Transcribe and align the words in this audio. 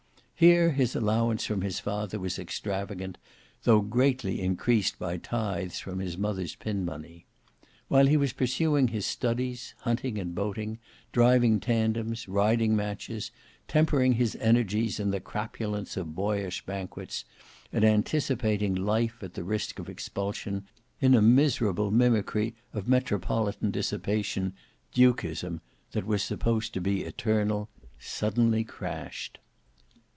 Here 0.41 0.71
his 0.71 0.95
allowance 0.95 1.45
from 1.45 1.61
his 1.61 1.79
father 1.79 2.19
was 2.19 2.39
extravagant, 2.39 3.19
though 3.61 3.81
greatly 3.81 4.41
increased 4.41 4.97
by 4.97 5.17
tithes 5.17 5.77
from 5.79 5.99
his 5.99 6.17
mother's 6.17 6.55
pin 6.55 6.83
money. 6.83 7.27
While 7.89 8.07
he 8.07 8.17
was 8.17 8.33
pursuing 8.33 8.87
his 8.87 9.05
studies, 9.05 9.75
hunting 9.81 10.17
and 10.17 10.33
boating, 10.33 10.79
driving 11.11 11.59
tandems, 11.59 12.27
riding 12.27 12.75
matches, 12.75 13.29
tempering 13.67 14.13
his 14.13 14.35
energies 14.37 14.99
in 14.99 15.11
the 15.11 15.19
crapulence 15.19 15.95
of 15.95 16.15
boyish 16.15 16.65
banquets, 16.65 17.23
and 17.71 17.85
anticipating 17.85 18.73
life, 18.73 19.21
at 19.21 19.35
the 19.35 19.43
risk 19.43 19.77
of 19.77 19.89
expulsion, 19.89 20.65
in 20.99 21.13
a 21.13 21.21
miserable 21.21 21.91
mimicry 21.91 22.55
of 22.73 22.87
metropolitan 22.87 23.69
dissipation, 23.69 24.53
Dukism, 24.91 25.61
that 25.91 26.07
was 26.07 26.23
supposed 26.23 26.73
to 26.73 26.81
be 26.81 27.03
eternal, 27.03 27.69
suddenly 27.99 28.63
crashed. 28.63 29.37